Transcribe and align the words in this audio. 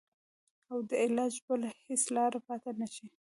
او 0.71 0.77
د 0.89 0.91
علاج 1.03 1.33
بله 1.47 1.69
هېڅ 1.85 2.03
لاره 2.15 2.39
پاته 2.47 2.71
نه 2.79 2.87
شي. 2.93 3.05